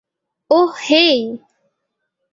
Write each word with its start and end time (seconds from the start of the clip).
ওহ, 0.51 0.71
হেই! 0.87 1.19